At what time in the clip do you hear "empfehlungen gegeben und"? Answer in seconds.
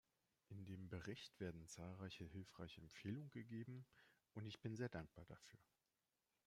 2.81-4.47